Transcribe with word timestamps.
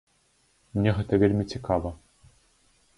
Мне 0.79 0.95
гэта 1.01 1.21
вельмі 1.25 1.43
цікава. 1.55 1.89